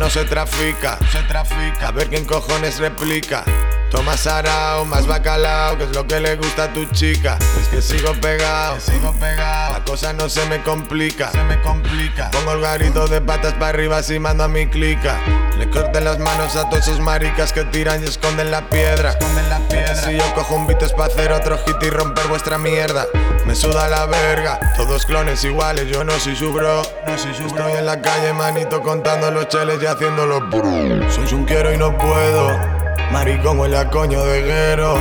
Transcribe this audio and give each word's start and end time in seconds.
no 0.00 0.08
se 0.08 0.24
trafica, 0.24 0.98
se 1.12 1.22
trafica. 1.24 1.88
A 1.88 1.92
ver 1.92 2.08
quién 2.08 2.24
cojones 2.24 2.78
replica. 2.78 3.44
Toma 3.90 4.16
sarao, 4.16 4.84
más 4.84 5.06
bacalao, 5.06 5.76
que 5.76 5.84
es 5.84 5.94
lo 5.94 6.06
que 6.06 6.20
le 6.20 6.36
gusta 6.36 6.64
a 6.64 6.72
tu 6.72 6.84
chica. 6.86 7.38
Es 7.60 7.68
que 7.68 7.82
sigo 7.82 8.12
pegado, 8.14 8.78
sigo 8.78 9.12
pegado. 9.14 9.72
La 9.72 9.84
cosa 9.84 10.12
no 10.12 10.28
se 10.28 10.46
me 10.46 10.62
complica, 10.62 11.32
se 11.32 11.42
me 11.42 11.60
complica. 11.60 12.30
Pongo 12.30 12.52
el 12.52 12.60
garito 12.60 13.08
de 13.08 13.20
patas 13.20 13.54
para 13.54 13.68
arriba 13.68 14.02
si 14.02 14.18
mando 14.18 14.44
a 14.44 14.48
mi 14.48 14.68
clica. 14.68 15.18
Le 15.58 15.68
corten 15.68 16.04
las 16.04 16.18
manos 16.18 16.56
a 16.56 16.70
todos 16.70 16.86
esos 16.86 17.00
maricas 17.00 17.52
que 17.52 17.64
tiran 17.64 18.02
y 18.02 18.06
esconden 18.06 18.50
la 18.50 18.70
piedra. 18.70 19.10
Esconden 19.10 19.50
la 19.50 19.58
piedra. 19.68 19.94
Si 19.96 20.16
yo 20.16 20.34
cojo 20.34 20.54
un 20.54 20.66
beat 20.66 20.82
es 20.82 20.92
para 20.92 21.12
hacer 21.12 21.32
otro 21.32 21.58
hit 21.66 21.76
y 21.82 21.90
romper 21.90 22.28
vuestra 22.28 22.58
mierda. 22.58 23.06
Me 23.44 23.54
suda 23.54 23.88
la 23.88 24.06
verga, 24.06 24.60
todos 24.76 25.04
clones 25.04 25.42
iguales, 25.44 25.88
yo 25.88 26.04
no 26.04 26.12
soy 26.20 26.36
su 26.36 26.52
bro. 26.52 26.82
No 27.06 27.18
soy 27.18 27.34
su 27.34 27.46
Estoy 27.46 27.72
en 27.72 27.86
la 27.86 28.00
calle, 28.00 28.32
manito, 28.32 28.80
contando 28.80 29.30
los 29.30 29.48
cheles 29.48 29.82
y 29.82 29.86
haciéndolo 29.86 30.40
bro. 30.48 31.10
Soy 31.10 31.34
un 31.34 31.44
quiero 31.44 31.72
y 31.72 31.76
no 31.76 31.96
puedo. 31.98 32.79
Maricón 33.12 33.74
a 33.74 33.90
coño 33.90 34.24
de 34.24 34.42
guero. 34.42 34.94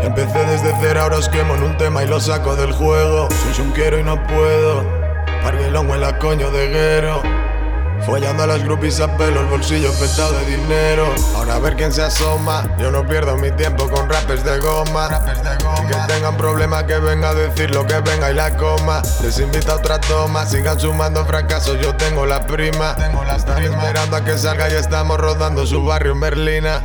Empecé 0.00 0.44
desde 0.46 0.74
cero, 0.80 1.02
ahora 1.02 1.18
os 1.18 1.28
quemo 1.28 1.54
en 1.54 1.62
un 1.62 1.76
tema 1.76 2.02
y 2.02 2.06
lo 2.08 2.18
saco 2.18 2.56
del 2.56 2.72
juego. 2.72 3.28
Soy 3.30 3.66
un 3.66 3.72
quiero 3.72 3.98
y 3.98 4.02
no 4.02 4.20
puedo. 4.26 4.82
Parguelón 5.42 6.02
a 6.02 6.18
coño 6.18 6.50
de 6.50 6.68
guero. 6.68 7.22
Follando 8.06 8.42
a 8.42 8.46
las 8.48 8.64
groupies 8.64 9.00
a 9.00 9.16
pelo, 9.16 9.40
el 9.40 9.46
bolsillo 9.46 9.92
petado 9.92 10.32
de 10.32 10.56
dinero. 10.56 11.14
Ahora 11.36 11.54
a 11.54 11.58
ver 11.60 11.76
quién 11.76 11.92
se 11.92 12.02
asoma. 12.02 12.68
Yo 12.78 12.90
no 12.90 13.06
pierdo 13.06 13.36
mi 13.36 13.50
tiempo 13.52 13.88
con 13.88 14.08
rappers 14.08 14.44
de 14.44 14.58
goma. 14.58 15.08
Que 15.88 16.12
tengan 16.12 16.36
problema 16.36 16.84
que 16.86 16.98
venga 16.98 17.30
a 17.30 17.34
decir 17.34 17.70
lo 17.72 17.86
que 17.86 18.00
venga 18.00 18.30
y 18.30 18.34
la 18.34 18.56
coma. 18.56 19.02
Les 19.22 19.38
invito 19.38 19.72
a 19.72 19.76
otra 19.76 20.00
toma. 20.00 20.44
Sigan 20.46 20.80
sumando 20.80 21.24
fracasos, 21.24 21.78
yo 21.80 21.94
tengo 21.94 22.26
la 22.26 22.44
prima. 22.44 22.96
Tengo 22.96 23.24
la 23.24 23.36
Están 23.36 23.62
esperando 23.62 24.16
a 24.16 24.24
que 24.24 24.36
salga 24.36 24.68
y 24.68 24.74
estamos 24.74 25.18
rodando 25.18 25.64
su 25.64 25.84
barrio 25.84 26.12
en 26.12 26.20
Berlina. 26.20 26.80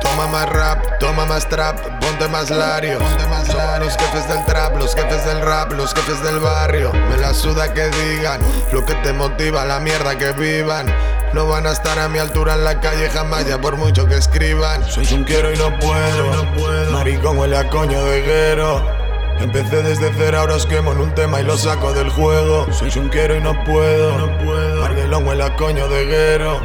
Toma 0.00 0.26
más 0.26 0.48
rap, 0.48 0.98
toma 0.98 1.24
más 1.26 1.48
trap, 1.48 1.78
ponte 2.00 2.26
más 2.28 2.50
lario. 2.50 2.98
Somos 3.46 3.78
los 3.78 3.96
jefes 3.96 4.28
del 4.28 4.44
trap, 4.44 4.76
los 4.76 4.94
jefes 4.94 5.24
del 5.24 5.40
rap, 5.40 5.72
los 5.72 5.94
jefes 5.94 6.22
del 6.22 6.40
barrio. 6.40 6.92
Me 6.92 7.16
la 7.16 7.32
suda 7.32 7.72
que 7.72 7.88
digan 7.88 8.40
lo 8.72 8.84
que 8.84 8.94
te 8.96 9.12
motiva, 9.12 9.64
la 9.64 9.78
mierda 9.78 10.07
que 10.16 10.32
vivan. 10.32 10.86
No 11.34 11.46
van 11.46 11.66
a 11.66 11.72
estar 11.72 11.98
a 11.98 12.08
mi 12.08 12.18
altura 12.18 12.54
en 12.54 12.64
la 12.64 12.80
calle 12.80 13.10
jamás, 13.10 13.46
ya 13.46 13.60
por 13.60 13.76
mucho 13.76 14.06
que 14.06 14.16
escriban. 14.16 14.82
Soy 14.88 15.06
un 15.12 15.24
quiero 15.24 15.52
y 15.52 15.58
no 15.58 15.78
puedo. 15.78 16.92
Maricón 16.92 17.38
huele 17.38 17.56
a 17.58 17.68
coño 17.68 18.02
de 18.04 18.22
guero. 18.22 18.82
Empecé 19.40 19.82
desde 19.82 20.10
cero, 20.16 20.40
ahora 20.40 20.54
os 20.54 20.66
quemo 20.66 20.92
en 20.92 20.98
un 20.98 21.14
tema 21.14 21.40
y 21.40 21.44
lo 21.44 21.56
saco 21.56 21.92
del 21.92 22.08
juego. 22.08 22.66
Soy 22.72 22.90
un 22.98 23.08
quiero 23.08 23.36
y 23.36 23.40
no 23.40 23.62
puedo. 23.64 24.18
No 24.18 24.38
puedo. 24.38 25.18
huele 25.20 25.44
a 25.44 25.54
coño 25.56 25.88
de 25.88 26.06
guero. 26.06 26.60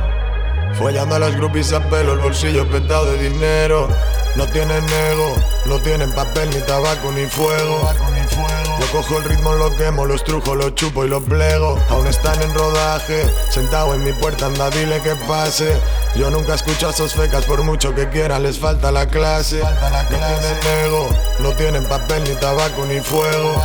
Follando 0.73 1.15
a 1.15 1.19
las 1.19 1.35
groupies 1.35 1.71
a 1.73 1.81
pelo, 1.89 2.13
el 2.13 2.19
bolsillo 2.19 2.67
petado 2.67 3.05
de 3.11 3.29
dinero. 3.29 3.89
No 4.35 4.47
tienen 4.47 4.83
ego, 4.89 5.35
no 5.65 5.79
tienen 5.79 6.11
papel, 6.13 6.49
ni 6.49 6.61
tabaco, 6.61 7.11
ni 7.11 7.25
fuego. 7.25 7.87
Yo 8.79 8.91
cojo 8.91 9.17
el 9.17 9.23
ritmo, 9.23 9.53
lo 9.53 9.75
quemo, 9.75 10.05
lo 10.05 10.15
estrujo, 10.15 10.55
lo 10.55 10.69
chupo 10.71 11.05
y 11.05 11.09
lo 11.09 11.21
plego. 11.21 11.79
Aún 11.89 12.07
están 12.07 12.41
en 12.41 12.53
rodaje, 12.53 13.25
sentado 13.49 13.93
en 13.93 14.03
mi 14.03 14.13
puerta, 14.13 14.47
anda, 14.47 14.69
dile 14.69 15.01
que 15.01 15.15
pase. 15.27 15.77
Yo 16.15 16.29
nunca 16.29 16.55
escucho 16.55 16.87
a 16.87 16.91
esos 16.91 17.13
fecas, 17.13 17.45
por 17.45 17.63
mucho 17.63 17.93
que 17.95 18.09
quieran, 18.09 18.43
les 18.43 18.59
falta 18.59 18.91
la 18.91 19.07
clase. 19.07 19.59
No 19.61 20.07
tienen 20.09 20.85
ego, 20.85 21.09
no 21.39 21.51
tienen 21.53 21.85
papel, 21.85 22.23
ni 22.23 22.35
tabaco, 22.35 22.85
ni 22.85 22.99
fuego. 22.99 23.61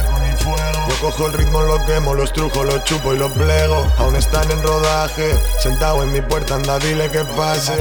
Yo 0.89 0.95
cojo 1.01 1.27
el 1.27 1.33
ritmo, 1.35 1.63
lo 1.63 1.85
quemo, 1.85 2.15
lo 2.15 2.25
estrujo, 2.25 2.65
lo 2.65 2.79
chupo 2.85 3.15
y 3.15 3.19
lo 3.19 3.29
plego. 3.29 3.87
Aún 3.99 4.17
están 4.17 4.51
en 4.51 4.63
rodaje, 4.63 5.35
sentado 5.59 6.03
en 6.03 6.13
mi 6.13 6.23
puerta, 6.23 6.55
anda, 6.55 6.79
dile 6.79 7.11
que 7.11 7.25
pase. 7.25 7.73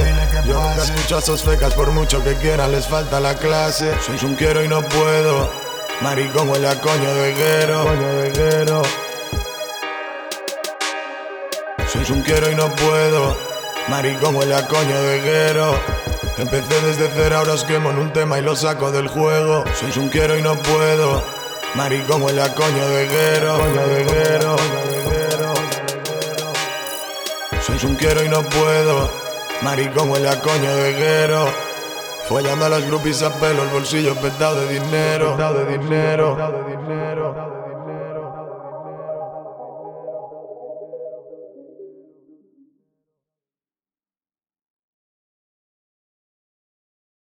Yo 0.46 0.54
nunca 0.60 0.82
escucho 0.82 1.16
a 1.16 1.18
esos 1.20 1.42
fecas, 1.42 1.72
por 1.74 1.90
mucho 1.92 2.22
que 2.22 2.34
quieran, 2.36 2.72
les 2.72 2.86
falta 2.86 3.20
la 3.20 3.34
clase. 3.34 3.92
Soy 4.04 4.18
un 4.22 4.34
quiero 4.34 4.62
y 4.62 4.68
no 4.68 4.82
puedo. 4.82 5.67
Maricón 6.00 6.48
huele 6.48 6.68
a 6.68 6.80
coño 6.80 7.14
de 7.14 7.34
guero. 7.34 7.82
Coño 7.82 8.12
de 8.14 8.30
guero. 8.30 8.82
Soy 11.92 12.16
un 12.16 12.22
quiero 12.22 12.50
y 12.50 12.54
no 12.54 12.74
puedo. 12.76 13.36
Maricón 13.88 14.36
huele 14.36 14.54
a 14.54 14.66
coño 14.68 15.02
de 15.02 15.20
guero. 15.20 15.74
Empecé 16.38 16.80
desde 16.82 17.10
cero, 17.12 17.38
ahora 17.38 17.54
os 17.54 17.64
quemo 17.64 17.90
en 17.90 17.98
un 17.98 18.12
tema 18.12 18.38
y 18.38 18.42
lo 18.42 18.54
saco 18.54 18.92
del 18.92 19.08
juego. 19.08 19.64
Soy 19.74 20.00
un 20.00 20.08
quiero 20.08 20.38
y 20.38 20.42
no 20.42 20.56
puedo. 20.56 21.22
Maricón 21.74 22.22
huele 22.22 22.42
a 22.42 22.54
coño 22.54 22.88
de 22.90 23.08
guero. 23.08 23.58
Coño 23.58 23.88
de 23.88 24.04
guero. 24.04 24.56
Soy 27.60 27.90
un 27.90 27.96
quiero 27.96 28.24
y 28.24 28.28
no 28.28 28.42
puedo. 28.44 29.10
Maricón 29.62 30.10
huele 30.10 30.28
a 30.28 30.40
coño 30.40 30.76
de 30.76 30.92
guero. 30.92 31.67
Follando 32.28 32.66
a 32.66 32.68
las 32.68 32.86
groupies 32.86 33.22
a 33.22 33.32
pelo, 33.40 33.62
el 33.62 33.70
bolsillo 33.70 34.14
petado 34.16 34.60
de 34.60 34.74
dinero. 34.74 35.32
Petado 35.32 35.64
de 35.64 35.78
dinero. 35.78 36.36